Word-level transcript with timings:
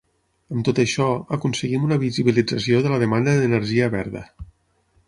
Amb 0.53 0.63
tot 0.69 0.79
això, 0.83 1.09
aconseguim 1.37 1.85
una 1.89 1.99
visibilització 2.05 2.81
de 2.87 2.95
la 2.95 3.01
demanda 3.05 3.39
d’energia 3.43 3.93
verda. 3.99 4.27